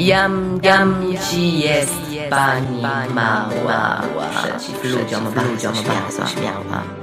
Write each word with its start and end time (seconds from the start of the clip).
Jam, 0.00 0.60
jam 0.62 1.04
ci 1.30 1.58
jest 1.58 1.94
pani 2.30 2.82
mała, 3.14 4.02
przeciw 4.30 4.84
ludziom 4.84 5.24
bardzo 5.34 6.26
śmiała. 6.26 6.99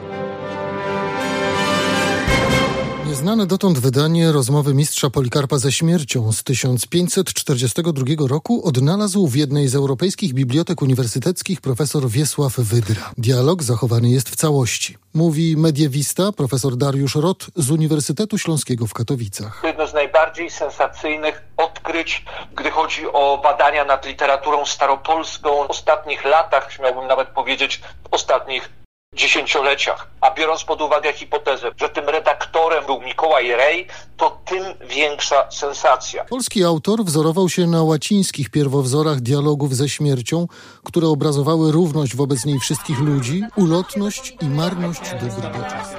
Nieznane 3.08 3.46
dotąd 3.46 3.80
wydanie 3.80 4.32
rozmowy 4.32 4.74
mistrza 4.74 5.10
Polikarpa 5.10 5.58
ze 5.58 5.72
śmiercią 5.72 6.32
z 6.32 6.44
1542 6.44 8.28
roku 8.28 8.68
odnalazł 8.68 9.28
w 9.28 9.36
jednej 9.36 9.68
z 9.68 9.76
europejskich 9.76 10.34
bibliotek 10.34 10.82
uniwersyteckich 10.82 11.62
profesor 11.62 12.10
Wiesław 12.10 12.54
Wydra. 12.54 13.12
Dialog 13.18 13.64
zachowany 13.64 14.10
jest 14.10 14.30
w 14.30 14.36
całości. 14.36 14.98
Mówi 15.14 15.58
mediewista 15.58 16.32
profesor 16.32 16.78
Dariusz 16.78 17.16
Rot 17.16 17.46
z 17.56 17.72
Uniwersytetu 17.72 18.38
Śląskiego 18.38 18.88
w 18.88 18.94
Katowicach. 18.94 19.60
To 19.62 19.68
jedno 19.68 19.88
z 19.88 19.94
najbardziej 19.94 20.50
sensacyjnych 20.50 21.42
odkryć, 21.58 22.26
gdy 22.56 22.72
chodzi 22.72 23.08
o 23.14 23.40
badania 23.44 23.86
nad 23.86 24.06
literaturą 24.06 24.66
staropolską 24.66 25.68
w 25.68 25.70
ostatnich 25.70 26.26
latach, 26.26 26.72
śmiałbym 26.72 27.08
nawet 27.08 27.28
powiedzieć 27.28 27.82
w 28.04 28.14
ostatnich 28.14 28.70
dziesięcioleciach. 29.18 30.08
A 30.22 30.32
biorąc 30.32 30.64
pod 30.64 30.82
uwagę 30.82 31.14
hipotezę, 31.14 31.72
że 31.78 31.90
tym 31.90 32.10
redaktorem 32.10 32.86
był 32.86 33.02
Mikołaj 33.02 33.52
Rej, 33.52 33.88
to 34.18 34.38
tym 34.46 34.64
większa 34.82 35.52
sensacja. 35.52 36.26
Polski 36.26 36.64
autor 36.64 37.04
wzorował 37.04 37.50
się 37.50 37.68
na 37.68 37.84
łacińskich 37.84 38.50
pierwowzorach 38.50 39.20
dialogów 39.20 39.76
ze 39.76 39.90
śmiercią, 39.90 40.48
które 40.84 41.08
obrazowały 41.08 41.72
równość 41.72 42.16
wobec 42.16 42.46
niej 42.46 42.60
wszystkich 42.60 43.00
ludzi, 43.00 43.44
ulotność 43.56 44.34
i 44.42 44.46
marność 44.46 45.02
dobrego 45.12 45.64
czasu. 45.70 45.98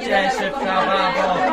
Cieszę 0.00 0.50
prawa, 0.62 1.12
bo 1.16 1.47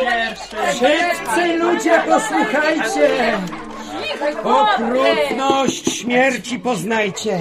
pierwszy. 0.00 0.56
Wszyscy 0.66 1.56
ludzie 1.58 2.02
posłuchajcie! 2.08 3.38
Okrutność 4.44 5.98
śmierci 5.98 6.58
poznajcie. 6.58 7.40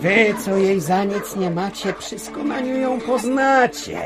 Wy, 0.00 0.34
co 0.44 0.56
jej 0.56 0.80
za 0.80 1.04
nic 1.04 1.36
nie 1.36 1.50
macie, 1.50 1.92
przy 1.92 2.18
skomaniu 2.18 2.78
ją 2.78 3.00
poznacie. 3.00 4.00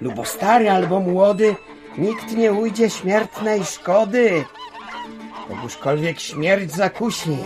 Lubo 0.00 0.24
stary 0.24 0.70
albo 0.70 1.00
młody, 1.00 1.56
nikt 1.98 2.32
nie 2.36 2.52
ujdzie 2.52 2.90
śmiertnej 2.90 3.64
szkody. 3.64 4.44
Kogóżkolwiek 5.48 6.20
śmierć 6.20 6.72
zakusi, 6.72 7.38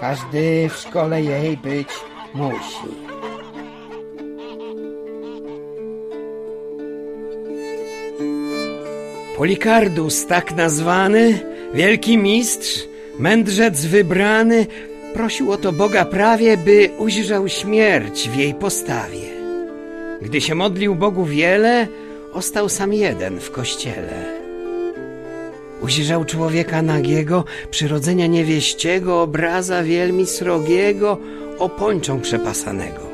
każdy 0.00 0.68
w 0.68 0.76
szkole 0.76 1.22
jej 1.22 1.56
być 1.56 1.88
musi. 2.34 3.09
Polikardus, 9.40 10.26
tak 10.26 10.56
nazwany, 10.56 11.40
wielki 11.74 12.18
mistrz, 12.18 12.88
mędrzec 13.18 13.84
wybrany, 13.84 14.66
prosił 15.14 15.52
o 15.52 15.56
to 15.56 15.72
Boga 15.72 16.04
prawie, 16.04 16.56
by 16.56 16.90
ujrzał 16.98 17.48
śmierć 17.48 18.28
w 18.28 18.36
jej 18.36 18.54
postawie. 18.54 19.28
Gdy 20.22 20.40
się 20.40 20.54
modlił 20.54 20.94
Bogu 20.94 21.24
wiele, 21.24 21.88
ostał 22.32 22.68
sam 22.68 22.92
jeden 22.92 23.40
w 23.40 23.50
kościele. 23.50 24.40
Ujrzał 25.82 26.24
człowieka 26.24 26.82
nagiego, 26.82 27.44
przyrodzenia 27.70 28.26
niewieściego, 28.26 29.22
obraza 29.22 29.82
wielmi 29.82 30.26
srogiego, 30.26 31.18
opończą 31.58 32.20
przepasanego. 32.20 33.09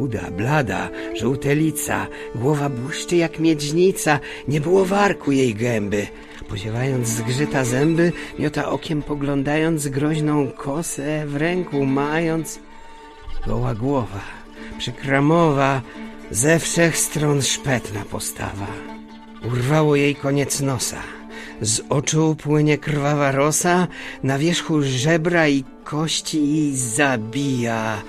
Chuda, 0.00 0.30
blada, 0.30 0.88
żółtelica, 1.20 2.06
głowa 2.34 2.68
błyszczy 2.68 3.16
jak 3.16 3.38
miedźnica, 3.38 4.18
nie 4.48 4.60
było 4.60 4.84
warku 4.84 5.32
jej 5.32 5.54
gęby. 5.54 6.06
Poziewając 6.48 7.08
zgrzyta 7.08 7.64
zęby, 7.64 8.12
miota 8.38 8.70
okiem 8.70 9.02
poglądając 9.02 9.88
groźną 9.88 10.50
kosę 10.50 11.26
w 11.26 11.36
ręku 11.36 11.86
mając. 11.86 12.58
Goła 13.46 13.74
głowa, 13.74 14.20
przykramowa, 14.78 15.82
ze 16.30 16.58
wszech 16.58 16.98
stron 16.98 17.42
szpetna 17.42 18.04
postawa. 18.10 18.66
Urwało 19.44 19.96
jej 19.96 20.14
koniec 20.14 20.60
nosa. 20.60 21.02
Z 21.60 21.80
oczu 21.88 22.36
płynie 22.42 22.78
krwawa 22.78 23.32
rosa, 23.32 23.88
na 24.22 24.38
wierzchu 24.38 24.82
żebra 24.82 25.48
i 25.48 25.64
kości 25.84 26.38
i 26.38 26.76
zabija 26.76 28.02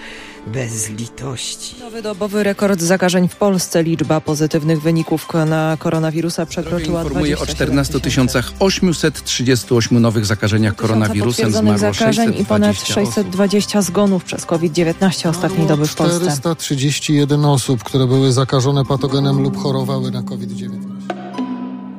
bez 0.47 0.89
litości. 0.89 1.75
Nowy 1.79 2.01
dobowy 2.01 2.43
rekord 2.43 2.81
zakażeń 2.81 3.27
w 3.27 3.35
Polsce. 3.35 3.83
Liczba 3.83 4.21
pozytywnych 4.21 4.81
wyników 4.81 5.27
na 5.47 5.77
koronawirusa 5.79 6.45
przekroczyła 6.45 7.03
Informuje 7.03 7.33
o 7.33 7.45
27 7.45 7.85
14 7.85 8.55
838 8.59 9.99
nowych 9.99 10.25
zakażeniach 10.25 10.75
koronawirusem. 10.75 11.51
Zmarło 11.51 11.77
zakażeń 11.77 12.33
i 12.39 12.45
ponad 12.45 12.75
620 12.75 13.01
osób. 13.01 13.13
620 13.13 13.81
zgonów 13.81 14.23
przez 14.23 14.45
COVID-19 14.45 15.29
ostatniej 15.29 15.67
doby 15.67 15.87
w 15.87 15.95
Polsce. 15.95 16.19
431 16.19 17.45
osób, 17.45 17.83
które 17.83 18.07
były 18.07 18.31
zakażone 18.31 18.85
patogenem 18.85 19.41
lub 19.41 19.57
chorowały 19.57 20.11
na 20.11 20.23
COVID-19. 20.23 20.77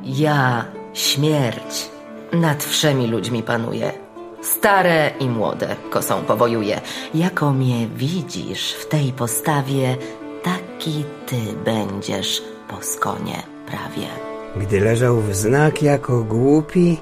Ja, 0.05 0.65
śmierć, 0.93 1.89
nad 2.33 2.63
wszemi 2.63 3.07
ludźmi 3.07 3.43
panuję. 3.43 4.02
Stare 4.43 5.11
i 5.19 5.29
młode 5.29 5.75
kosą 5.89 6.23
powojuję. 6.23 6.81
Jako 7.13 7.53
mnie 7.53 7.87
widzisz 7.87 8.73
w 8.73 8.85
tej 8.85 9.11
postawie, 9.11 9.97
taki 10.43 11.03
ty 11.25 11.35
będziesz 11.65 12.41
po 12.67 12.81
skonie 12.81 13.43
prawie. 13.65 14.07
Gdy 14.55 14.79
leżał 14.79 15.21
w 15.21 15.35
znak 15.35 15.83
jako 15.83 16.23
głupi, 16.23 16.97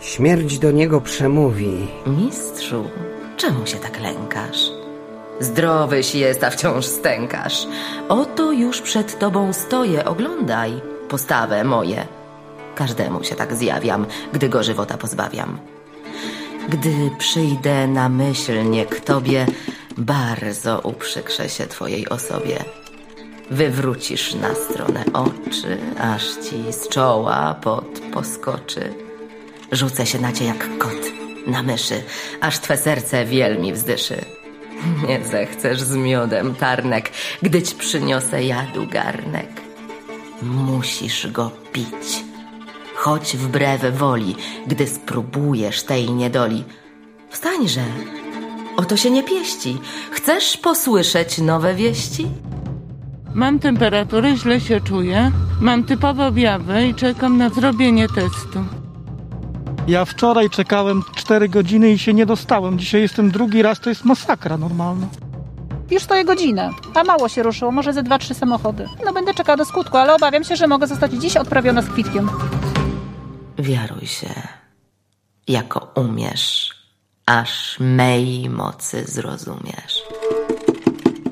śmierć 0.00 0.58
do 0.58 0.70
niego 0.70 1.00
przemówi. 1.00 1.88
Mistrzu, 2.06 2.84
czemu 3.36 3.66
się 3.66 3.76
tak 3.76 4.00
lękasz? 4.00 4.70
Zdrowyś 5.40 6.14
jest, 6.14 6.44
a 6.44 6.50
wciąż 6.50 6.86
stękasz. 6.86 7.66
Oto 8.08 8.52
już 8.52 8.82
przed 8.82 9.18
tobą 9.18 9.52
stoję, 9.52 10.04
oglądaj 10.04 10.80
postawę 11.08 11.64
moje. 11.64 12.06
Każdemu 12.74 13.24
się 13.24 13.34
tak 13.34 13.54
zjawiam, 13.54 14.06
gdy 14.32 14.48
go 14.48 14.62
żywota 14.62 14.96
pozbawiam. 14.96 15.58
Gdy 16.68 17.10
przyjdę 17.18 17.86
namyślnie 17.86 18.86
k 18.86 19.00
tobie, 19.00 19.46
bardzo 19.98 20.80
uprzykrzę 20.80 21.48
się 21.48 21.66
twojej 21.66 22.08
osobie. 22.08 22.64
Wywrócisz 23.50 24.34
na 24.34 24.54
stronę 24.54 25.04
oczy, 25.12 25.78
aż 26.00 26.22
ci 26.22 26.72
z 26.72 26.88
czoła 26.88 27.54
pot 27.54 28.00
poskoczy. 28.12 28.94
Rzucę 29.72 30.06
się 30.06 30.18
na 30.18 30.32
cię 30.32 30.44
jak 30.44 30.78
kot 30.78 31.18
na 31.46 31.62
myszy, 31.62 32.02
aż 32.40 32.58
twe 32.58 32.76
serce 32.76 33.24
wielmi 33.24 33.72
wzdyszy. 33.72 34.24
Nie 35.08 35.24
zechcesz 35.24 35.80
z 35.80 35.96
miodem 35.96 36.54
tarnek, 36.54 37.10
gdy 37.42 37.62
ci 37.62 37.74
przyniosę 37.74 38.44
jadu 38.44 38.86
garnek. 38.86 39.48
Musisz 40.42 41.26
go 41.26 41.50
pić, 41.72 42.24
choć 42.98 43.36
wbrew 43.36 43.98
woli, 43.98 44.36
gdy 44.66 44.86
spróbujesz 44.86 45.82
tej 45.82 46.10
niedoli. 46.10 46.64
Wstańże, 47.30 47.80
oto 48.76 48.96
się 48.96 49.10
nie 49.10 49.22
pieści. 49.22 49.78
Chcesz 50.10 50.56
posłyszeć 50.56 51.38
nowe 51.38 51.74
wieści? 51.74 52.26
Mam 53.34 53.58
temperaturę, 53.58 54.36
źle 54.36 54.60
się 54.60 54.80
czuję. 54.80 55.32
Mam 55.60 55.84
typowe 55.84 56.26
objawy 56.26 56.86
i 56.86 56.94
czekam 56.94 57.36
na 57.36 57.48
zrobienie 57.48 58.08
testu. 58.08 58.64
Ja 59.88 60.04
wczoraj 60.04 60.50
czekałem 60.50 61.02
4 61.14 61.48
godziny 61.48 61.90
i 61.90 61.98
się 61.98 62.14
nie 62.14 62.26
dostałem. 62.26 62.78
Dzisiaj 62.78 63.00
jestem 63.00 63.30
drugi 63.30 63.62
raz, 63.62 63.80
to 63.80 63.88
jest 63.88 64.04
masakra 64.04 64.56
normalna. 64.56 65.06
Już 65.90 66.02
stoję 66.02 66.24
godzinę, 66.24 66.70
a 66.94 67.04
mało 67.04 67.28
się 67.28 67.42
ruszyło, 67.42 67.70
może 67.70 67.92
ze 67.92 68.02
dwa, 68.02 68.18
trzy 68.18 68.34
samochody. 68.34 68.86
No 69.04 69.12
będę 69.12 69.34
czekała 69.34 69.56
do 69.56 69.64
skutku, 69.64 69.96
ale 69.96 70.14
obawiam 70.14 70.44
się, 70.44 70.56
że 70.56 70.66
mogę 70.66 70.86
zostać 70.86 71.12
dziś 71.12 71.36
odprawiona 71.36 71.82
z 71.82 71.88
kwitkiem. 71.88 72.30
Wiaruj 73.58 74.06
się, 74.06 74.42
jako 75.48 75.92
umiesz, 75.94 76.74
aż 77.26 77.76
mej 77.80 78.50
mocy 78.50 79.04
zrozumiesz. 79.04 80.02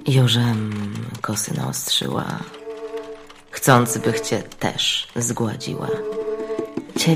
Jużem 0.09 0.73
kosy 1.21 1.55
naostrzyła, 1.55 2.39
chcąc 3.51 3.99
bych 3.99 4.21
cię 4.21 4.43
też 4.43 5.09
zgładziła. 5.17 5.89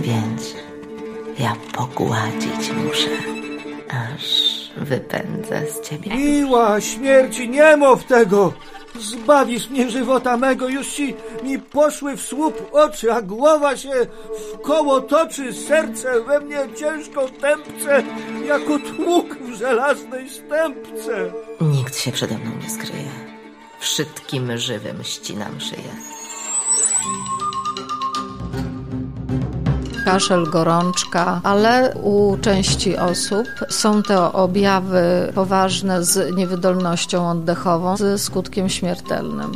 Więc 0.03 0.55
ja 1.39 1.57
pogładzić 1.73 2.73
muszę, 2.73 3.11
aż 3.89 4.23
wypędzę 4.77 5.67
z 5.71 5.89
ciebie. 5.89 6.17
Miła 6.17 6.81
śmierci, 6.81 7.49
nie 7.49 7.77
mów 7.77 8.05
tego! 8.05 8.53
Zbawisz 8.99 9.71
mnie 9.71 9.91
żywota 9.91 10.37
mego, 10.37 10.69
już 10.69 10.89
ci 10.89 11.15
mi 11.43 11.59
poszły 11.59 12.17
w 12.17 12.23
słup 12.23 12.69
oczy, 12.73 13.13
a 13.13 13.23
głowa 13.23 13.77
się 13.77 13.91
w 14.53 14.61
koło 14.61 15.01
toczy, 15.01 15.53
serce 15.53 16.21
we 16.21 16.41
mnie 16.41 16.59
ciężko 16.77 17.29
tępce, 17.29 18.03
jako 18.47 18.79
tłuk 18.79 19.37
w 19.39 19.55
żelaznej 19.55 20.31
stępce. 20.31 21.33
Nikt 21.61 21.97
się 21.97 22.13
przede 22.13 22.39
mną 22.39 22.51
nie 22.63 22.71
skryje. 22.71 23.11
Wszystkim 23.81 24.59
żywym 24.59 25.05
ścinam 25.05 25.61
szyję. 25.61 25.91
Kaszel, 30.05 30.45
gorączka, 30.45 31.41
ale 31.45 31.95
u 32.03 32.37
części 32.41 32.97
osób 32.97 33.47
są 33.69 34.03
to 34.03 34.33
objawy 34.33 35.33
poważne 35.35 36.05
z 36.05 36.37
niewydolnością 36.37 37.31
oddechową, 37.31 37.97
ze 37.97 38.19
skutkiem 38.19 38.69
śmiertelnym. 38.69 39.53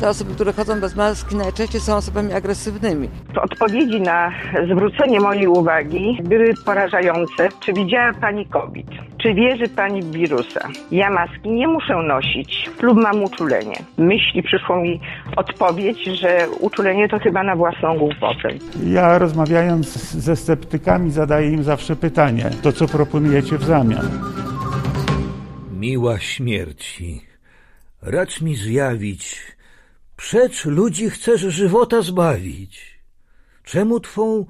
Te 0.00 0.08
osoby, 0.08 0.34
które 0.34 0.52
chodzą 0.52 0.80
bez 0.80 0.96
maski, 0.96 1.36
najczęściej 1.36 1.80
są 1.80 1.96
osobami 1.96 2.32
agresywnymi. 2.32 3.08
Odpowiedzi 3.42 4.00
na 4.00 4.32
zwrócenie 4.72 5.20
mojej 5.20 5.46
uwagi 5.46 6.18
były 6.24 6.54
porażające. 6.64 7.48
Czy 7.60 7.72
widziała 7.72 8.12
Pani 8.20 8.46
COVID? 8.46 9.07
Czy 9.22 9.34
wierzy 9.34 9.68
Pani 9.68 10.02
w 10.02 10.10
wirusa? 10.10 10.68
Ja 10.90 11.10
maski 11.10 11.50
nie 11.50 11.68
muszę 11.68 11.96
nosić 11.96 12.70
lub 12.82 12.98
mam 12.98 13.24
uczulenie. 13.24 13.76
Myśli 13.98 14.42
przyszło 14.42 14.76
mi 14.76 15.00
odpowiedź, 15.36 16.04
że 16.04 16.50
uczulenie 16.60 17.08
to 17.08 17.18
chyba 17.18 17.42
na 17.42 17.56
własną 17.56 17.98
głupotę. 17.98 18.48
Ja 18.86 19.18
rozmawiając 19.18 19.88
ze 20.12 20.36
sceptykami 20.36 21.10
zadaję 21.10 21.50
im 21.50 21.62
zawsze 21.62 21.96
pytanie, 21.96 22.50
to 22.62 22.72
co 22.72 22.88
proponujecie 22.88 23.58
w 23.58 23.64
zamian? 23.64 24.08
Miła 25.78 26.18
śmierci, 26.18 27.20
racz 28.02 28.40
mi 28.40 28.54
zjawić, 28.54 29.40
Przecz 30.18 30.64
ludzi 30.64 31.10
chcesz 31.10 31.40
żywota 31.40 32.02
zbawić. 32.02 33.00
Czemu 33.64 34.00
twą 34.00 34.46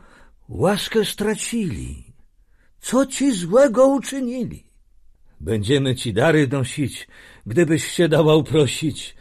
łaskę 0.49 1.05
stracili? 1.05 2.08
Co 2.81 3.07
ci 3.07 3.33
złego 3.33 3.87
uczynili? 3.87 4.65
Będziemy 5.41 5.95
ci 5.95 6.13
dary 6.13 6.49
nosić, 6.49 7.09
gdybyś 7.47 7.85
się 7.91 8.09
dawał 8.09 8.43
prosić. 8.43 9.17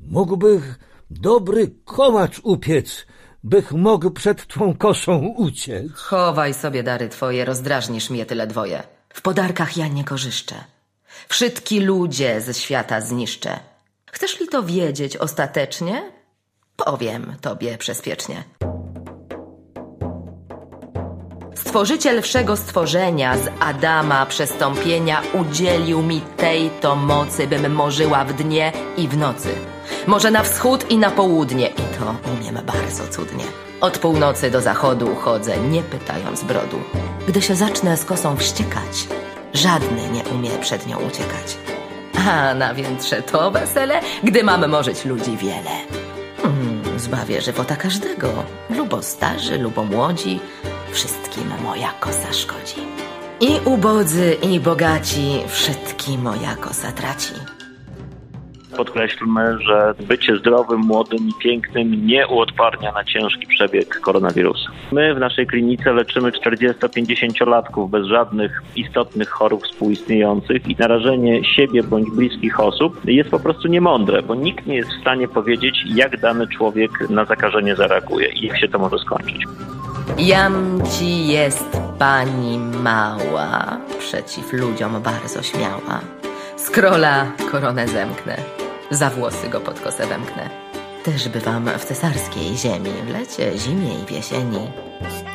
Mógłbych 0.00 0.78
dobry 1.10 1.70
kołacz 1.84 2.40
upiec, 2.42 3.06
bych 3.44 3.72
mógł 3.72 4.10
przed 4.10 4.46
twą 4.46 4.76
kosą 4.76 5.18
uciec. 5.36 5.92
Chowaj 5.94 6.54
sobie 6.54 6.82
dary 6.82 7.08
twoje, 7.08 7.44
rozdrażnisz 7.44 8.10
mnie 8.10 8.26
tyle 8.26 8.46
dwoje. 8.46 8.82
W 9.14 9.22
podarkach 9.22 9.76
ja 9.76 9.88
nie 9.88 10.04
korzyszczę. 10.04 10.54
Wszystki 11.28 11.80
ludzie 11.80 12.40
ze 12.40 12.54
świata 12.54 13.00
zniszczę. 13.00 13.60
Chcesz 14.06 14.40
li 14.40 14.48
to 14.48 14.62
wiedzieć 14.62 15.16
ostatecznie? 15.16 16.12
Powiem 16.76 17.36
tobie 17.40 17.78
bezpiecznie. 17.86 18.44
Stworzyciel 21.72 22.22
wszego 22.22 22.56
stworzenia 22.56 23.38
z 23.38 23.48
Adama 23.60 24.26
przestąpienia 24.26 25.22
udzielił 25.40 26.02
mi 26.02 26.20
tej 26.20 26.70
to 26.80 26.96
mocy, 26.96 27.46
bym 27.46 27.72
morzyła 27.72 28.24
w 28.24 28.32
dnie 28.32 28.72
i 28.96 29.08
w 29.08 29.16
nocy. 29.16 29.48
Może 30.06 30.30
na 30.30 30.42
wschód 30.42 30.90
i 30.90 30.98
na 30.98 31.10
południe, 31.10 31.66
i 31.66 31.98
to 31.98 32.14
umiem 32.32 32.58
bardzo 32.66 33.08
cudnie. 33.08 33.44
Od 33.80 33.98
północy 33.98 34.50
do 34.50 34.60
zachodu 34.60 35.14
chodzę, 35.14 35.60
nie 35.60 35.82
pytając 35.82 36.44
brodu. 36.44 36.80
Gdy 37.28 37.42
się 37.42 37.54
zacznę 37.54 37.96
z 37.96 38.04
kosą 38.04 38.36
wściekać, 38.36 39.08
żadny 39.54 40.08
nie 40.12 40.24
umie 40.24 40.50
przed 40.50 40.86
nią 40.86 40.98
uciekać. 40.98 41.56
A 42.28 42.54
na 42.54 42.74
więtrze 42.74 43.22
to 43.22 43.50
wesele, 43.50 44.00
gdy 44.24 44.44
mamy 44.44 44.68
morzyć 44.68 45.04
ludzi 45.04 45.36
wiele. 45.36 45.70
Hmm, 46.42 46.98
zbawię 46.98 47.40
żywota 47.40 47.76
każdego, 47.76 48.28
lubo 48.70 49.02
starzy, 49.02 49.58
lubo 49.58 49.84
młodzi, 49.84 50.40
wszystkim 50.92 51.44
moja 51.64 51.92
kosa 52.00 52.32
szkodzi. 52.32 52.80
I 53.40 53.68
ubodzy, 53.68 54.36
i 54.52 54.60
bogaci, 54.60 55.38
wszystkim 55.46 56.22
moja 56.22 56.56
kosa 56.56 56.92
traci. 56.92 57.34
Podkreślmy, 58.76 59.58
że 59.58 59.94
bycie 60.08 60.36
zdrowym, 60.36 60.80
młodym 60.80 61.28
i 61.28 61.32
pięknym 61.42 62.06
nie 62.06 62.26
uodparnia 62.26 62.92
na 62.92 63.04
ciężki 63.04 63.46
przebieg 63.46 64.00
koronawirusa. 64.00 64.70
My 64.92 65.14
w 65.14 65.18
naszej 65.18 65.46
klinice 65.46 65.92
leczymy 65.92 66.30
40-50-latków 66.30 67.90
bez 67.90 68.06
żadnych 68.06 68.62
istotnych 68.76 69.28
chorób 69.28 69.64
współistniejących 69.64 70.68
i 70.68 70.76
narażenie 70.78 71.44
siebie 71.44 71.82
bądź 71.82 72.10
bliskich 72.10 72.60
osób 72.60 73.00
jest 73.04 73.30
po 73.30 73.40
prostu 73.40 73.68
niemądre, 73.68 74.22
bo 74.22 74.34
nikt 74.34 74.66
nie 74.66 74.76
jest 74.76 74.90
w 74.90 75.00
stanie 75.00 75.28
powiedzieć, 75.28 75.84
jak 75.94 76.20
dany 76.20 76.46
człowiek 76.48 77.10
na 77.10 77.24
zakażenie 77.24 77.76
zareaguje 77.76 78.28
i 78.28 78.46
jak 78.46 78.58
się 78.58 78.68
to 78.68 78.78
może 78.78 78.98
skończyć. 78.98 79.44
Jam 80.18 80.82
ci 80.90 81.26
jest 81.26 81.64
pani 81.98 82.58
mała, 82.58 83.78
przeciw 83.98 84.52
ludziom 84.52 85.02
bardzo 85.02 85.42
śmiała. 85.42 86.00
Z 86.56 86.70
króla 86.70 87.26
koronę 87.50 87.88
zemknę, 87.88 88.36
za 88.90 89.10
włosy 89.10 89.48
go 89.48 89.60
pod 89.60 89.80
kosę 89.80 90.06
wemknę. 90.06 90.50
Też 91.04 91.28
bywam 91.28 91.70
w 91.78 91.84
cesarskiej 91.84 92.56
ziemi, 92.56 92.92
w 93.06 93.08
lecie, 93.08 93.58
zimie 93.58 93.94
i 94.02 94.06
w 94.06 94.10
jesieni. 94.10 94.70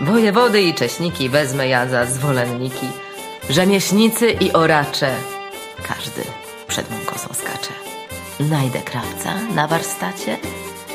Wojewody 0.02 0.62
i 0.62 0.74
cześniki 0.74 1.30
wezmę 1.30 1.68
ja 1.68 1.88
za 1.88 2.06
zwolenniki. 2.06 2.88
Rzemieślnicy 3.50 4.32
i 4.32 4.54
oracze, 4.54 5.16
każdy 5.88 6.22
przed 6.68 6.92
mą 6.92 6.98
kosą 7.06 7.34
skacze. 7.34 7.74
Najdę 8.40 8.80
krawca 8.80 9.34
na 9.56 9.68
warsztacie, 9.68 10.38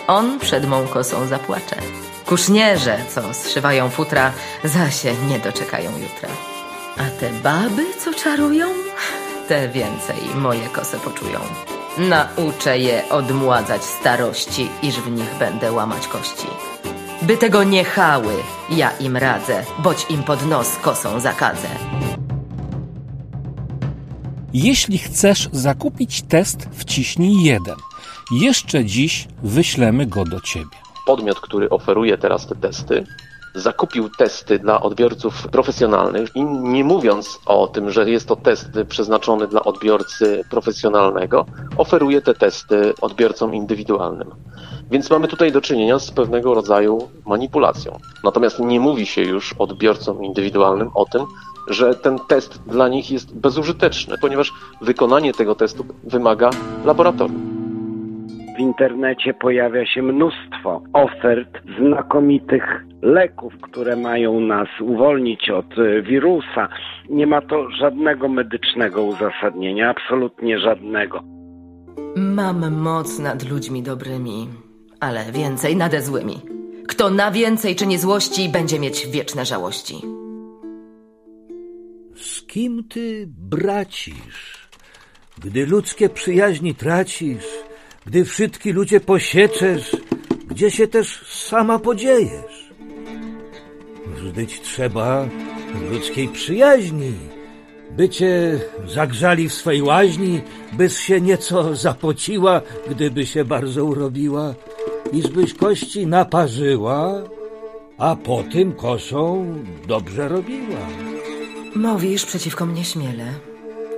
on 0.06 0.38
przed 0.38 0.69
mą 0.69 0.87
kosą 0.87 1.26
zapłacze. 1.26 1.76
Kušnierze, 2.32 2.99
co 3.14 3.34
zszywają 3.34 3.90
futra, 3.90 4.32
zasie 4.64 5.14
nie 5.29 5.38
doczekają 5.38 5.90
jutra. 5.90 6.29
A 6.99 7.20
te 7.20 7.31
baby, 7.31 7.87
co 8.05 8.14
czarują, 8.14 8.69
te 9.49 9.69
więcej 9.69 10.17
moje 10.34 10.69
kose 10.69 10.99
poczują. 10.99 11.40
Nauczę 11.99 12.79
je 12.79 13.08
odmładzać 13.08 13.84
starości, 13.84 14.69
iż 14.82 14.94
w 15.00 15.11
nich 15.11 15.34
będę 15.38 15.73
łamać 15.73 16.08
kości. 16.08 16.46
By 17.23 17.37
tego 17.37 17.64
nie 17.64 17.84
chały, 17.84 18.34
ja 18.70 18.90
im 18.90 19.17
radzę, 19.17 19.64
boć 19.79 20.06
im 20.11 20.23
pod 20.23 20.46
nos 20.46 20.76
kosą 20.76 21.20
zakadzę. 21.20 21.69
Jeśli 24.55 24.99
chcesz 24.99 25.49
zakupić 25.52 26.23
test, 26.23 26.69
wciśnij 26.73 27.43
jeden. 27.43 27.76
Jeszcze 28.31 28.84
dziś 28.84 29.29
wyślemy 29.43 30.06
go 30.06 30.25
do 30.25 30.40
ciebie. 30.40 30.81
Podmiot, 31.06 31.40
który 31.40 31.70
oferuje 31.70 32.19
teraz 32.19 32.46
te 32.46 32.54
testy, 32.54 33.04
zakupił 33.54 34.08
testy 34.19 34.58
dla 34.58 34.81
odbiorców 34.81 35.49
profesjonalnych 35.49 36.28
i 36.34 36.44
nie 36.44 36.84
mówiąc 36.84 37.38
o 37.46 37.66
tym, 37.66 37.90
że 37.90 38.10
jest 38.10 38.28
to 38.28 38.37
test 38.37 38.69
przeznaczony 38.88 39.46
dla 39.46 39.62
odbiorcy 39.64 40.44
profesjonalnego, 40.50 41.46
oferuje 41.76 42.22
te 42.22 42.34
testy 42.34 42.93
odbiorcom 43.00 43.55
indywidualnym. 43.55 44.31
Więc 44.91 45.10
mamy 45.10 45.29
tutaj 45.29 45.53
do 45.53 45.60
czynienia 45.60 45.98
z 45.98 46.10
pewnego 46.10 46.55
rodzaju 46.55 47.08
manipulacją. 47.26 47.98
Natomiast 48.24 48.58
nie 48.58 48.81
mówi 48.81 49.06
się 49.06 49.22
już 49.22 49.55
odbiorcom 49.58 50.24
indywidualnym 50.24 50.91
o 50.94 51.05
tym, 51.05 51.26
że 51.69 51.94
ten 51.94 52.19
test 52.29 52.62
dla 52.67 52.88
nich 52.88 53.10
jest 53.10 53.34
bezużyteczny, 53.34 54.19
ponieważ 54.20 54.53
wykonanie 54.81 55.32
tego 55.32 55.55
testu 55.55 55.84
wymaga 56.05 56.50
laboratorium. 56.84 57.51
W 58.62 58.64
internecie 58.64 59.34
pojawia 59.34 59.86
się 59.86 60.02
mnóstwo 60.02 60.82
ofert 60.92 61.58
znakomitych 61.78 62.84
leków, 63.02 63.52
które 63.62 63.96
mają 63.96 64.40
nas 64.40 64.69
uwolnić 64.81 65.50
od 65.50 65.78
e, 65.78 66.02
wirusa. 66.02 66.69
Nie 67.10 67.26
ma 67.26 67.40
to 67.40 67.70
żadnego 67.70 68.28
medycznego 68.28 69.02
uzasadnienia, 69.02 69.90
absolutnie 69.90 70.58
żadnego. 70.58 71.22
Mam 72.16 72.76
moc 72.76 73.19
nad 73.19 73.50
ludźmi 73.50 73.82
dobrymi, 73.82 74.48
ale 75.00 75.32
więcej 75.32 75.76
nade 75.76 76.02
złymi. 76.02 76.36
Kto 76.88 77.10
na 77.10 77.31
więcej 77.31 77.76
czyni 77.76 77.98
złości, 77.98 78.48
będzie 78.48 78.81
mieć 78.81 79.06
wieczne 79.06 79.44
żałości. 79.44 79.94
Z 82.14 82.42
kim 82.46 82.84
ty 82.88 83.28
bracisz? 83.28 84.69
Gdy 85.44 85.66
ludzkie 85.66 86.08
przyjaźni 86.08 86.74
tracisz, 86.74 87.46
gdy 88.06 88.24
wszystki 88.24 88.72
ludzie 88.72 89.00
posieczesz, 89.00 89.96
gdzie 90.48 90.70
się 90.70 90.88
też 90.88 91.24
sama 91.28 91.78
podziejesz? 91.78 92.72
Wzdyć 94.06 94.60
trzeba 94.60 95.28
ludzkiej 95.90 96.28
przyjaźni, 96.28 97.14
by 97.90 98.08
cię 98.08 98.60
zagrzali 98.88 99.48
w 99.48 99.54
swej 99.54 99.82
łaźni, 99.82 100.40
byś 100.72 100.96
się 100.96 101.20
nieco 101.20 101.74
zapociła, 101.74 102.60
gdyby 102.90 103.26
się 103.26 103.44
bardzo 103.44 103.84
urobiła, 103.84 104.54
iżbyś 105.12 105.54
kości 105.54 106.06
naparzyła, 106.06 107.22
a 107.98 108.16
po 108.16 108.42
tym 108.52 108.72
kosą 108.72 109.54
dobrze 109.88 110.28
robiła. 110.28 110.86
Mówisz 111.76 112.26
przeciwko 112.26 112.66
mnie 112.66 112.84
śmiele. 112.84 113.24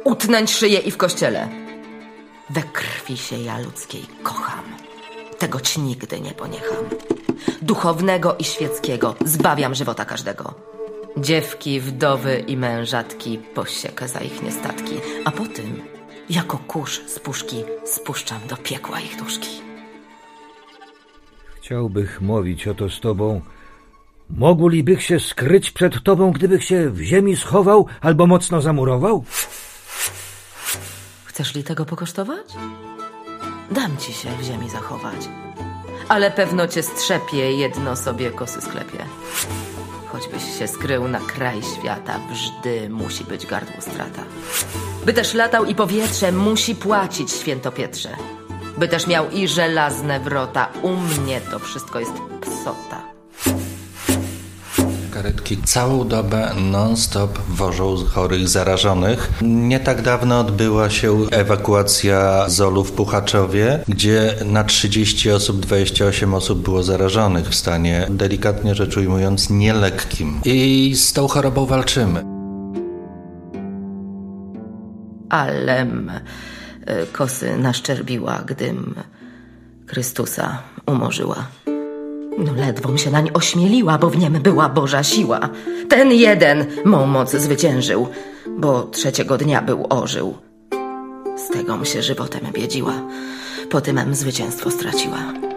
Utnąć 0.04 0.50
szyję 0.50 0.78
i 0.78 0.90
w 0.90 0.96
kościele. 0.96 1.63
We 2.50 2.62
krwi 2.62 3.16
się 3.16 3.38
ja 3.38 3.58
ludzkiej 3.58 4.06
kocham. 4.22 4.64
Tego 5.38 5.60
ci 5.60 5.80
nigdy 5.80 6.20
nie 6.20 6.32
poniecham. 6.32 6.84
Duchownego 7.62 8.36
i 8.36 8.44
świeckiego 8.44 9.14
zbawiam 9.24 9.74
żywota 9.74 10.04
każdego. 10.04 10.54
Dziewki, 11.16 11.80
wdowy 11.80 12.44
i 12.46 12.56
mężatki 12.56 13.38
posiekę 13.38 14.08
za 14.08 14.20
ich 14.20 14.42
niestatki, 14.42 14.94
a 15.24 15.30
po 15.30 15.46
tym 15.46 15.82
Jako 16.30 16.58
kurz 16.58 17.00
z 17.06 17.18
puszki 17.18 17.64
spuszczam 17.84 18.40
do 18.48 18.56
piekła 18.56 19.00
ich 19.00 19.16
duszki. 19.16 19.60
Chciałbych 21.56 22.20
mówić 22.20 22.68
o 22.68 22.74
to 22.74 22.90
z 22.90 23.00
tobą. 23.00 23.40
Mogulibych 24.30 25.02
się 25.02 25.20
skryć 25.20 25.70
przed 25.70 26.02
tobą, 26.02 26.32
gdybych 26.32 26.64
się 26.64 26.90
w 26.90 27.00
ziemi 27.00 27.36
schował 27.36 27.86
albo 28.00 28.26
mocno 28.26 28.60
zamurował? 28.60 29.24
Chcesz 31.34 31.54
li 31.54 31.64
tego 31.64 31.84
pokosztować? 31.84 32.46
Dam 33.70 33.96
ci 33.96 34.12
się 34.12 34.30
w 34.38 34.42
ziemi 34.42 34.70
zachować. 34.70 35.28
Ale 36.08 36.30
pewno 36.30 36.68
cię 36.68 36.82
strzepie, 36.82 37.56
jedno 37.56 37.96
sobie 37.96 38.30
kosy 38.30 38.60
sklepie. 38.60 38.98
Choćbyś 40.12 40.58
się 40.58 40.68
skrył 40.68 41.08
na 41.08 41.20
kraj 41.20 41.60
świata, 41.62 42.20
wżdy 42.30 42.90
musi 42.90 43.24
być 43.24 43.46
gardło 43.46 43.80
strata. 43.80 44.22
By 45.06 45.12
też 45.12 45.34
latał 45.34 45.64
i 45.64 45.74
powietrze 45.74 46.32
musi 46.32 46.74
płacić, 46.74 47.32
święto 47.32 47.72
Pietrze. 47.72 48.16
By 48.78 48.88
też 48.88 49.06
miał 49.06 49.30
i 49.30 49.48
żelazne 49.48 50.20
wrota, 50.20 50.68
u 50.82 50.96
mnie 50.96 51.40
to 51.40 51.58
wszystko 51.58 52.00
jest 52.00 52.14
psota. 52.40 53.03
Karetki 55.24 55.56
całą 55.62 56.08
dobę 56.08 56.50
non-stop 56.70 57.38
wożą 57.48 57.96
chorych 57.96 58.48
zarażonych. 58.48 59.32
Nie 59.42 59.80
tak 59.80 60.02
dawno 60.02 60.40
odbyła 60.40 60.90
się 60.90 61.26
ewakuacja 61.30 62.48
Zolu 62.48 62.84
w 62.84 62.92
Puchaczowie, 62.92 63.80
gdzie 63.88 64.34
na 64.44 64.64
30 64.64 65.30
osób 65.30 65.60
28 65.60 66.34
osób 66.34 66.62
było 66.62 66.82
zarażonych 66.82 67.48
w 67.48 67.54
stanie, 67.54 68.06
delikatnie 68.10 68.74
rzecz 68.74 68.96
ujmując, 68.96 69.50
nielekkim. 69.50 70.40
I 70.44 70.92
z 70.96 71.12
tą 71.12 71.28
chorobą 71.28 71.66
walczymy. 71.66 72.24
Alem 75.28 76.10
y, 76.10 77.06
kosy 77.12 77.56
naszczerbiła, 77.56 78.42
gdym 78.46 78.94
Chrystusa 79.86 80.62
umorzyła. 80.86 81.46
No 82.38 82.52
ledwom 82.52 82.98
się 82.98 83.10
nań 83.10 83.30
ośmieliła, 83.34 83.98
bo 83.98 84.10
w 84.10 84.18
niem 84.18 84.32
była 84.32 84.68
Boża 84.68 85.02
siła. 85.02 85.40
Ten 85.88 86.12
jeden 86.12 86.66
mą 86.84 87.06
moc 87.06 87.30
zwyciężył, 87.30 88.08
bo 88.58 88.82
trzeciego 88.82 89.38
dnia 89.38 89.62
był 89.62 89.86
ożył. 89.90 90.34
Z 91.36 91.48
tegom 91.52 91.84
się 91.84 92.02
żywotem 92.02 92.40
biedziła, 92.52 92.94
po 93.70 93.80
tymem 93.80 94.14
zwycięstwo 94.14 94.70
straciła. 94.70 95.53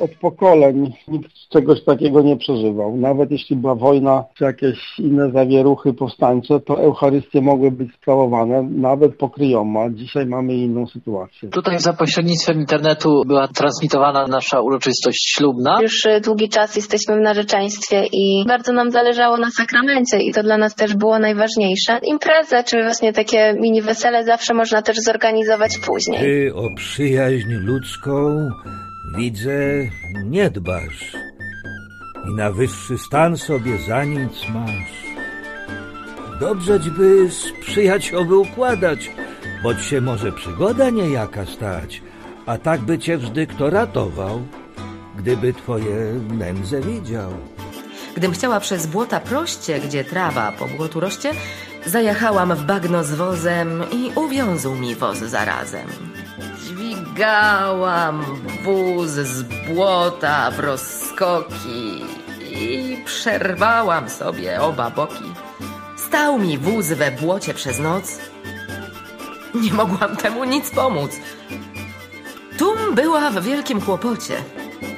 Od 0.00 0.14
pokoleń 0.14 0.92
nikt 1.08 1.30
czegoś 1.52 1.84
takiego 1.84 2.22
nie 2.22 2.36
przeżywał. 2.36 2.96
Nawet 2.96 3.30
jeśli 3.30 3.56
była 3.56 3.74
wojna 3.74 4.24
czy 4.34 4.44
jakieś 4.44 4.98
inne 4.98 5.30
zawieruchy 5.30 5.92
powstańcze, 5.92 6.60
to 6.60 6.80
Eucharystie 6.80 7.40
mogły 7.40 7.70
być 7.70 7.94
sprawowane 7.94 8.62
nawet 8.62 9.16
pokryjoma. 9.16 9.90
Dzisiaj 9.90 10.26
mamy 10.26 10.54
inną 10.54 10.86
sytuację. 10.86 11.48
Tutaj 11.48 11.78
za 11.78 11.92
pośrednictwem 11.92 12.60
internetu 12.60 13.22
była 13.26 13.48
transmitowana 13.48 14.26
nasza 14.26 14.60
uroczystość 14.60 15.34
ślubna. 15.36 15.78
Już 15.82 16.02
długi 16.24 16.48
czas 16.48 16.76
jesteśmy 16.76 17.16
w 17.16 17.20
narzeczeństwie 17.20 18.04
i 18.12 18.44
bardzo 18.48 18.72
nam 18.72 18.90
zależało 18.90 19.36
na 19.36 19.50
sakramencie 19.50 20.18
i 20.18 20.32
to 20.32 20.42
dla 20.42 20.58
nas 20.58 20.74
też 20.74 20.94
było 20.94 21.18
najważniejsze. 21.18 22.00
Imprezę 22.02 22.64
czy 22.64 22.82
właśnie 22.82 23.12
takie 23.12 23.54
mini 23.60 23.82
wesele 23.82 24.24
zawsze 24.24 24.54
można 24.54 24.82
też 24.82 24.96
zorganizować 24.96 25.78
później. 25.78 26.20
Ty 26.20 26.54
o 26.54 26.74
przyjaźń 26.76 27.52
ludzką 27.52 28.48
widzę 29.16 29.60
nie 30.24 30.50
dbasz 30.50 31.12
i 32.30 32.34
na 32.34 32.52
wyższy 32.52 32.98
stan 32.98 33.36
sobie 33.36 33.78
za 33.78 34.04
nic 34.04 34.48
masz. 34.54 35.08
Dobrze 36.40 36.78
by 36.78 37.30
z 37.30 37.44
układać, 38.32 39.10
boć 39.62 39.82
się 39.82 40.00
może 40.00 40.32
przygoda 40.32 40.90
niejaka 40.90 41.46
stać, 41.46 42.02
a 42.46 42.58
tak 42.58 42.80
by 42.80 42.98
cię 42.98 43.18
wżdy 43.18 43.46
kto 43.46 43.70
ratował, 43.70 44.42
gdyby 45.16 45.52
twoje 45.52 46.14
nędze 46.30 46.80
widział. 46.80 47.32
Gdym 48.16 48.32
chciała 48.32 48.60
przez 48.60 48.86
błota 48.86 49.20
proście, 49.20 49.80
gdzie 49.80 50.04
trawa 50.04 50.52
po 50.52 50.66
błotu 50.66 51.00
roście, 51.00 51.32
zajechałam 51.86 52.54
w 52.54 52.64
bagno 52.64 53.04
z 53.04 53.14
wozem 53.14 53.82
i 53.92 54.10
uwiązł 54.18 54.74
mi 54.74 54.94
woz 54.94 55.18
zarazem. 55.18 56.07
Dźwigałam 57.18 58.24
wóz 58.64 59.10
z 59.10 59.42
błota 59.42 60.50
w 60.50 60.58
rozskoki 60.58 62.04
i 62.40 62.96
przerwałam 63.04 64.10
sobie 64.10 64.60
oba 64.60 64.90
boki. 64.90 65.32
Stał 65.96 66.38
mi 66.38 66.58
wóz 66.58 66.86
we 66.86 67.10
błocie 67.10 67.54
przez 67.54 67.78
noc. 67.78 68.18
Nie 69.54 69.72
mogłam 69.72 70.16
temu 70.16 70.44
nic 70.44 70.70
pomóc. 70.70 71.10
Tum 72.58 72.94
była 72.94 73.30
w 73.30 73.44
wielkim 73.44 73.80
kłopocie. 73.80 74.44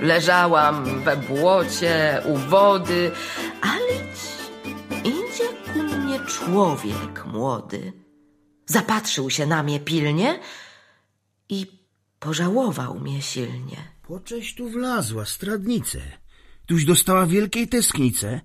Leżałam 0.01 1.03
we 1.05 1.17
błocie 1.17 2.23
u 2.25 2.37
wody, 2.37 3.11
ale 3.63 3.95
idzie 5.05 5.49
ku 5.73 5.79
mnie 5.83 6.21
człowiek 6.21 7.27
młody. 7.27 7.93
Zapatrzył 8.67 9.31
się 9.31 9.47
na 9.47 9.63
mnie 9.63 9.81
pilnie 9.81 10.39
i 11.49 11.80
pożałował 12.21 13.01
mnie 13.01 13.23
silnie. 13.23 13.77
Pocześ 14.03 14.55
tu 14.55 14.69
wlazła, 14.69 15.25
stradnicę. 15.25 16.01
Tuś 16.67 16.85
dostała 16.85 17.27
wielkiej 17.27 17.69
tęsknice. 17.69 18.41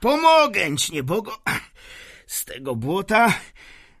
Pomogęć, 0.00 0.90
niebogo, 0.92 1.38
z 2.26 2.44
tego 2.44 2.76
błota 2.76 3.34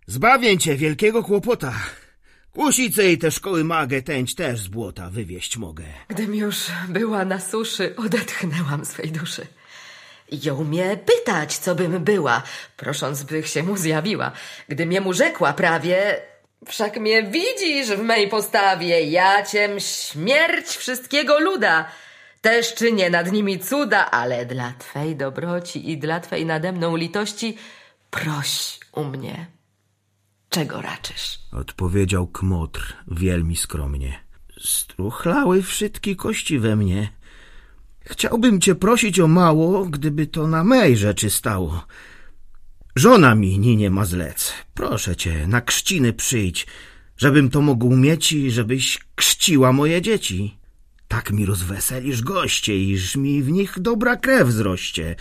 zbawię 0.06 0.58
cię 0.58 0.76
wielkiego 0.76 1.22
kłopota. 1.22 1.74
Kłusicę 2.52 3.12
i 3.12 3.18
te 3.18 3.30
szkoły 3.30 3.64
magę 3.64 4.02
tęć 4.02 4.34
też 4.34 4.60
z 4.60 4.68
błota 4.68 5.10
wywieźć 5.10 5.56
mogę. 5.56 5.84
Gdym 6.08 6.34
już 6.34 6.56
była 6.88 7.24
na 7.24 7.40
suszy, 7.40 7.96
odetchnęłam 7.96 8.84
swej 8.84 9.12
duszy. 9.12 9.46
Ją 10.32 10.64
mnie 10.64 10.98
pytać, 11.06 11.58
co 11.58 11.74
bym 11.74 12.04
była, 12.04 12.42
prosząc, 12.76 13.22
bych 13.22 13.48
się 13.48 13.62
mu 13.62 13.76
zjawiła. 13.76 14.32
Gdy 14.68 14.86
mnie 14.86 15.00
mu 15.00 15.12
rzekła 15.12 15.52
prawie, 15.52 16.20
wszak 16.66 17.00
mnie 17.00 17.22
widzisz 17.22 17.88
w 17.88 18.02
mej 18.02 18.28
postawie, 18.28 19.02
ja 19.02 19.42
ciem 19.42 19.80
śmierć 19.80 20.66
wszystkiego 20.66 21.40
luda. 21.40 21.88
Też 22.40 22.74
czynię 22.74 23.10
nad 23.10 23.32
nimi 23.32 23.58
cuda, 23.58 24.10
ale 24.10 24.46
dla 24.46 24.72
Twej 24.78 25.16
dobroci 25.16 25.90
i 25.90 25.98
dla 25.98 26.20
Twej 26.20 26.46
nade 26.46 26.72
mną 26.72 26.96
litości 26.96 27.56
proś 28.10 28.78
u 28.92 29.04
mnie. 29.04 29.46
Czego 30.48 30.82
raczysz? 30.82 31.38
Odpowiedział 31.52 32.26
kmotr 32.26 32.96
wielmi 33.08 33.56
skromnie. 33.56 34.20
Struchlały 34.60 35.62
wszystkie 35.62 36.16
kości 36.16 36.58
we 36.58 36.76
mnie. 36.76 37.12
Chciałbym 38.00 38.60
cię 38.60 38.74
prosić 38.74 39.20
o 39.20 39.28
mało, 39.28 39.84
gdyby 39.84 40.26
to 40.26 40.46
na 40.46 40.64
mej 40.64 40.96
rzeczy 40.96 41.30
stało. 41.30 41.84
Żona 42.98 43.34
mi 43.34 43.58
ninie 43.58 43.90
ma 43.90 44.04
zlec. 44.04 44.52
Proszę 44.74 45.16
cię, 45.16 45.46
na 45.46 45.60
krzciny 45.60 46.12
przyjdź, 46.12 46.66
żebym 47.16 47.50
to 47.50 47.60
mógł 47.60 47.96
mieć 47.96 48.32
i 48.32 48.50
żebyś 48.50 48.98
krzciła 49.14 49.72
moje 49.72 50.02
dzieci. 50.02 50.58
Tak 51.08 51.30
mi 51.30 51.46
rozweselisz 51.46 52.22
goście, 52.22 52.76
iż 52.76 53.16
mi 53.16 53.42
w 53.42 53.50
nich 53.50 53.74
dobra 53.80 54.16
krew 54.16 54.48
wzroście. 54.48 55.16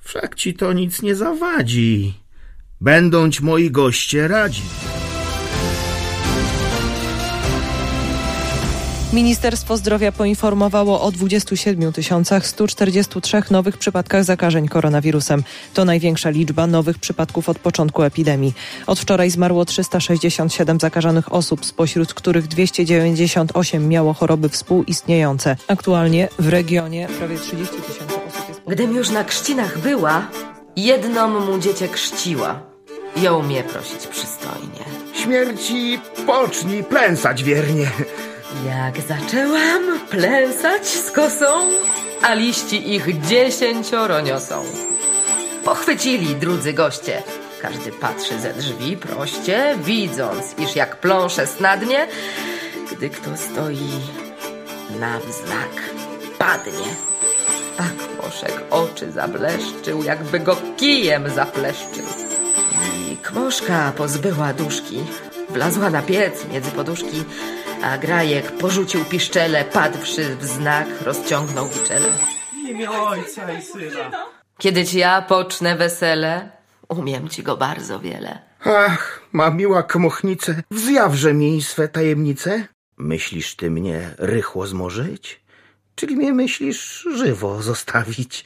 Wszak 0.00 0.34
ci 0.34 0.54
to 0.54 0.72
nic 0.72 1.02
nie 1.02 1.14
zawadzi. 1.14 2.14
Będąć 2.80 3.40
moi 3.40 3.70
goście 3.70 4.28
radzi. 4.28 4.62
Ministerstwo 9.12 9.76
Zdrowia 9.76 10.12
poinformowało 10.12 11.02
o 11.02 11.12
27 11.12 11.92
143 12.42 13.42
nowych 13.50 13.78
przypadkach 13.78 14.24
zakażeń 14.24 14.68
koronawirusem. 14.68 15.44
To 15.74 15.84
największa 15.84 16.30
liczba 16.30 16.66
nowych 16.66 16.98
przypadków 16.98 17.48
od 17.48 17.58
początku 17.58 18.02
epidemii. 18.02 18.54
Od 18.86 19.00
wczoraj 19.00 19.30
zmarło 19.30 19.64
367 19.64 20.80
zakażonych 20.80 21.32
osób, 21.32 21.66
spośród 21.66 22.14
których 22.14 22.46
298 22.46 23.88
miało 23.88 24.14
choroby 24.14 24.48
współistniejące. 24.48 25.56
Aktualnie 25.68 26.28
w 26.38 26.48
regionie 26.48 27.08
prawie 27.18 27.38
30 27.38 27.74
tysięcy 27.76 28.14
osób 28.14 28.48
jest... 28.48 28.60
Gdym 28.66 28.94
już 28.94 29.10
na 29.10 29.24
krzcinach 29.24 29.78
była, 29.78 30.28
jedną 30.76 31.40
mu 31.40 31.58
dziecię 31.58 31.88
krzciła. 31.88 32.60
Ją 33.22 33.42
mnie 33.42 33.62
prosić 33.62 34.06
przystojnie. 34.06 34.84
Śmierci 35.14 35.98
pocznij 36.26 36.84
plęsać 36.84 37.44
wiernie. 37.44 37.90
Jak 38.64 39.00
zaczęłam 39.00 40.00
plęsać 40.10 40.86
z 40.86 41.10
kosą, 41.10 41.68
a 42.22 42.34
liści 42.34 42.94
ich 42.94 43.20
dziesięcioro 43.20 44.20
niosą. 44.20 44.64
Pochwycili 45.64 46.36
drudzy 46.36 46.72
goście. 46.72 47.22
Każdy 47.62 47.92
patrzy 47.92 48.40
ze 48.40 48.54
drzwi 48.54 48.96
proście, 48.96 49.74
widząc, 49.78 50.58
iż 50.58 50.76
jak 50.76 51.00
pląsze 51.00 51.46
snadnie, 51.46 52.06
gdy 52.92 53.10
kto 53.10 53.36
stoi 53.36 53.88
na 55.00 55.18
wznak, 55.18 55.70
padnie. 56.38 56.94
A 57.78 57.82
kmoszek 57.82 58.62
oczy 58.70 59.12
zableszczył, 59.12 60.02
jakby 60.02 60.40
go 60.40 60.56
kijem 60.76 61.30
zapleszczył. 61.30 62.06
I 63.10 63.16
kmoszka 63.16 63.92
pozbyła 63.96 64.52
duszki. 64.52 65.04
Wlazła 65.50 65.90
na 65.90 66.02
piec 66.02 66.44
między 66.52 66.70
poduszki, 66.70 67.24
a 67.86 67.98
grajek 67.98 68.52
porzucił 68.52 69.04
piszczele, 69.04 69.64
padłszy 69.64 70.36
w 70.36 70.44
znak, 70.44 70.88
rozciągnął 71.04 71.68
wiczele. 71.68 72.08
W 72.52 72.68
imię 72.68 72.90
ojca 72.90 73.52
i 73.52 73.62
syna. 73.62 74.26
Kiedy 74.58 74.84
ci 74.84 74.98
ja 74.98 75.22
pocznę 75.22 75.76
wesele, 75.76 76.50
umiem 76.88 77.28
ci 77.28 77.42
go 77.42 77.56
bardzo 77.56 78.00
wiele. 78.00 78.38
Ach, 78.64 79.22
ma 79.32 79.50
miła 79.50 79.82
kmochnice, 79.82 80.62
wzjawże 80.70 81.34
mi 81.34 81.62
swe 81.62 81.88
tajemnice. 81.88 82.68
Myślisz 82.96 83.56
ty 83.56 83.70
mnie 83.70 84.10
rychło 84.18 84.66
zmorzyć? 84.66 85.40
Czyli 85.94 86.16
mnie 86.16 86.32
myślisz 86.32 87.08
żywo 87.14 87.62
zostawić? 87.62 88.44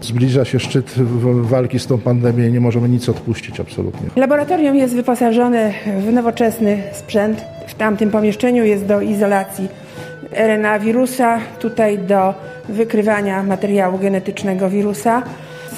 Zbliża 0.00 0.44
się 0.44 0.60
szczyt 0.60 0.94
walki 1.42 1.78
z 1.78 1.86
tą 1.86 1.98
pandemią 1.98 2.48
i 2.48 2.52
nie 2.52 2.60
możemy 2.60 2.88
nic 2.88 3.08
odpuścić 3.08 3.60
absolutnie. 3.60 4.08
Laboratorium 4.16 4.76
jest 4.76 4.94
wyposażone 4.94 5.72
w 5.98 6.12
nowoczesny 6.12 6.82
sprzęt. 6.92 7.44
W 7.66 7.74
tamtym 7.74 8.10
pomieszczeniu 8.10 8.64
jest 8.64 8.86
do 8.86 9.00
izolacji 9.00 9.68
RNA 10.32 10.78
wirusa, 10.78 11.38
tutaj 11.58 11.98
do 11.98 12.34
wykrywania 12.68 13.42
materiału 13.42 13.98
genetycznego 13.98 14.70
wirusa. 14.70 15.22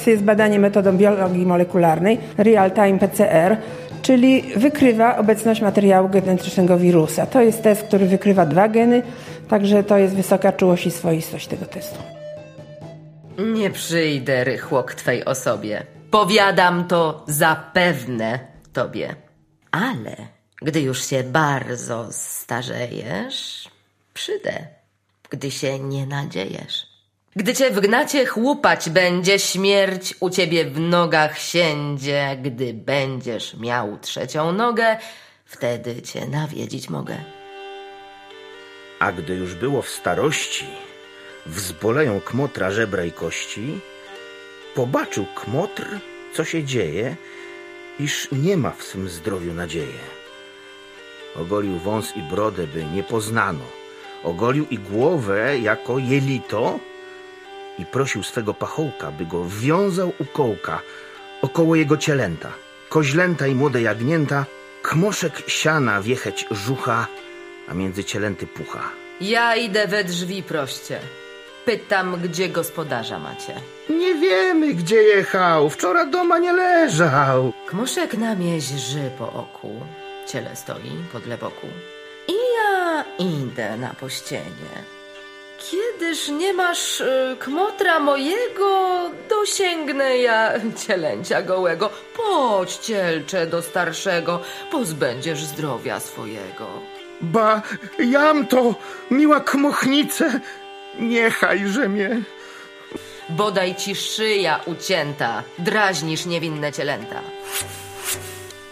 Jest 0.07 0.23
badanie 0.23 0.59
metodą 0.59 0.97
biologii 0.97 1.45
molekularnej, 1.45 2.17
real-time 2.37 2.99
PCR, 2.99 3.57
czyli 4.01 4.43
wykrywa 4.55 5.17
obecność 5.17 5.61
materiału 5.61 6.09
genetycznego 6.09 6.77
wirusa. 6.77 7.25
To 7.25 7.41
jest 7.41 7.63
test, 7.63 7.83
który 7.83 8.05
wykrywa 8.05 8.45
dwa 8.45 8.67
geny, 8.67 9.01
także 9.47 9.83
to 9.83 9.97
jest 9.97 10.15
wysoka 10.15 10.51
czułość 10.51 10.85
i 10.85 10.91
swoistość 10.91 11.47
tego 11.47 11.65
testu. 11.65 12.22
Nie 13.37 13.69
przyjdę 13.69 14.43
rychło 14.43 14.83
k 14.83 14.93
twej 14.93 15.25
osobie. 15.25 15.85
Powiadam 16.11 16.87
to 16.87 17.23
zapewne 17.27 18.39
tobie. 18.73 19.15
Ale 19.71 20.15
gdy 20.61 20.81
już 20.81 21.05
się 21.05 21.23
bardzo 21.23 22.07
starzejesz, 22.11 23.69
przyjdę, 24.13 24.67
gdy 25.29 25.51
się 25.51 25.79
nie 25.79 26.05
nadziejesz. 26.05 26.93
Gdy 27.35 27.53
cię 27.53 27.71
w 27.71 27.79
gnacie 27.79 28.25
chłupać 28.25 28.89
będzie, 28.89 29.39
śmierć 29.39 30.15
u 30.19 30.29
ciebie 30.29 30.65
w 30.65 30.79
nogach 30.79 31.39
siędzie. 31.39 32.37
Gdy 32.41 32.73
będziesz 32.73 33.53
miał 33.53 33.99
trzecią 33.99 34.51
nogę, 34.51 34.97
wtedy 35.45 36.01
cię 36.01 36.27
nawiedzić 36.27 36.89
mogę. 36.89 37.17
A 38.99 39.11
gdy 39.11 39.35
już 39.35 39.55
było 39.55 39.81
w 39.81 39.89
starości, 39.89 40.65
wzboleją 41.45 42.21
kmotra 42.21 42.71
żebra 42.71 43.05
i 43.05 43.11
kości, 43.11 43.79
pobaczył 44.75 45.25
kmotr, 45.35 45.85
co 46.33 46.45
się 46.45 46.63
dzieje, 46.63 47.15
iż 47.99 48.27
nie 48.31 48.57
ma 48.57 48.71
w 48.71 48.83
swym 48.83 49.09
zdrowiu 49.09 49.53
nadzieję. 49.53 50.03
Ogolił 51.35 51.79
wąs 51.79 52.17
i 52.17 52.21
brodę, 52.21 52.67
by 52.67 52.85
nie 52.85 53.03
poznano. 53.03 53.65
Ogolił 54.23 54.67
i 54.69 54.77
głowę 54.77 55.59
jako 55.59 55.99
jelito 55.99 56.79
i 57.79 57.85
prosił 57.85 58.23
swego 58.23 58.53
pachołka, 58.53 59.11
by 59.11 59.25
go 59.25 59.45
wiązał 59.49 60.13
u 60.19 60.25
kołka 60.25 60.81
około 61.41 61.75
jego 61.75 61.97
cielęta. 61.97 62.51
Koźlęta 62.89 63.47
i 63.47 63.55
młode 63.55 63.81
jagnięta, 63.81 64.45
kmoszek 64.81 65.43
siana 65.47 66.01
wiecheć 66.01 66.45
żucha, 66.51 67.07
a 67.67 67.73
między 67.73 68.03
cielęty 68.03 68.47
pucha. 68.47 68.91
Ja 69.21 69.55
idę 69.55 69.87
we 69.87 70.03
drzwi 70.03 70.43
proście. 70.43 70.99
Pytam, 71.65 72.21
gdzie 72.21 72.49
gospodarza 72.49 73.19
macie. 73.19 73.53
Nie 73.89 74.15
wiemy, 74.15 74.73
gdzie 74.73 75.03
jechał. 75.03 75.69
Wczoraj 75.69 76.11
doma 76.11 76.37
nie 76.37 76.53
leżał. 76.53 77.53
Kmoszek 77.67 78.17
na 78.17 78.35
mieźży 78.35 79.11
po 79.17 79.33
oku. 79.33 79.79
Ciele 80.27 80.55
stoi 80.55 80.91
podle 81.13 81.37
boku. 81.37 81.67
I 82.27 82.33
ja 82.33 83.05
idę 83.19 83.77
na 83.77 83.93
pościenie. 83.93 84.73
Kiedyż 85.57 86.27
nie 86.27 86.53
masz 86.53 87.01
y, 87.01 87.37
kmotra 87.39 87.99
mojego, 87.99 88.99
dosięgnę 89.29 90.17
ja 90.17 90.53
cielęcia 90.87 91.41
gołego. 91.41 91.89
Podź, 92.17 92.75
cielcze, 92.77 93.47
do 93.47 93.61
starszego, 93.61 94.39
pozbędziesz 94.71 95.43
zdrowia 95.43 95.99
swojego. 95.99 96.67
Ba, 97.21 97.61
jam 97.99 98.47
to, 98.47 98.75
miła 99.11 99.39
kmochnice, 99.39 100.39
niechajże 100.99 101.89
mnie. 101.89 102.21
Bodaj 103.29 103.75
ci 103.75 103.95
szyja 103.95 104.59
ucięta, 104.65 105.43
drażnisz 105.59 106.25
niewinne 106.25 106.71
cielęta. 106.71 107.21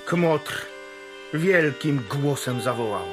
Kmotr 0.06 0.66
wielkim 1.34 2.04
głosem 2.10 2.62
zawołał. 2.62 3.06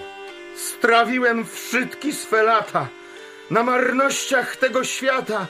Strawiłem 0.57 1.47
wszystkie 1.47 2.13
swe 2.13 2.43
lata 2.43 2.89
na 3.51 3.63
marnościach 3.63 4.57
tego 4.57 4.85
świata. 4.85 5.47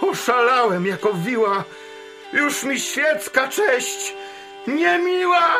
Oszalałem 0.00 0.86
jako 0.86 1.14
wiła. 1.14 1.64
Już 2.32 2.62
mi 2.64 2.80
świecka 2.80 3.48
cześć 3.48 4.14
niemiła. 4.66 5.56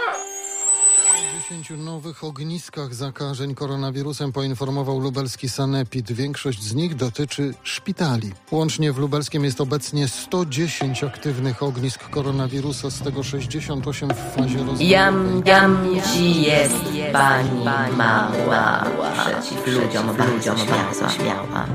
O 1.46 1.48
10 1.48 1.70
nowych 1.70 2.24
ogniskach 2.24 2.94
zakażeń 2.94 3.54
koronawirusem 3.54 4.32
poinformował 4.32 5.00
lubelski 5.00 5.48
sanepid. 5.48 6.12
Większość 6.12 6.62
z 6.62 6.74
nich 6.74 6.94
dotyczy 6.94 7.54
szpitali. 7.62 8.32
Łącznie 8.50 8.92
w 8.92 8.98
lubelskim 8.98 9.44
jest 9.44 9.60
obecnie 9.60 10.08
110 10.08 11.04
aktywnych 11.04 11.62
ognisk 11.62 12.10
koronawirusa, 12.10 12.90
z 12.90 13.02
tego 13.02 13.22
68 13.22 14.10
w 14.10 14.34
fazie 14.36 14.58
rozwojowej. 14.58 14.88
Jam, 14.88 15.42
jam 15.46 15.86
ci 16.14 16.42
jest 16.42 16.84
pani 17.12 17.64
mała, 17.96 18.84
przeciw 19.18 19.66
ludziom 19.66 20.06
bardzo 20.56 21.10
śmiała. 21.10 21.66